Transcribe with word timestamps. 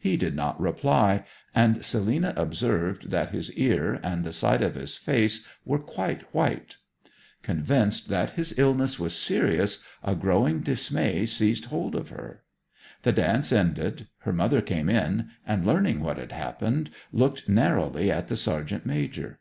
He 0.00 0.16
did 0.16 0.34
not 0.34 0.60
reply, 0.60 1.24
and 1.54 1.84
Selina 1.84 2.34
observed 2.36 3.12
that 3.12 3.28
his 3.30 3.52
ear 3.52 4.00
and 4.02 4.24
the 4.24 4.32
side 4.32 4.60
of 4.60 4.74
his 4.74 4.98
face 4.98 5.46
were 5.64 5.78
quite 5.78 6.22
white. 6.34 6.78
Convinced 7.44 8.08
that 8.08 8.30
his 8.30 8.58
illness 8.58 8.98
was 8.98 9.14
serious, 9.14 9.80
a 10.02 10.16
growing 10.16 10.62
dismay 10.62 11.26
seized 11.26 11.66
hold 11.66 11.94
of 11.94 12.08
her. 12.08 12.42
The 13.04 13.12
dance 13.12 13.52
ended; 13.52 14.08
her 14.22 14.32
mother 14.32 14.62
came 14.62 14.88
in, 14.88 15.28
and 15.46 15.64
learning 15.64 16.00
what 16.00 16.18
had 16.18 16.32
happened, 16.32 16.90
looked 17.12 17.48
narrowly 17.48 18.10
at 18.10 18.26
the 18.26 18.34
sergeant 18.34 18.84
major. 18.84 19.38